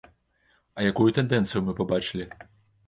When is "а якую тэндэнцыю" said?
0.77-1.63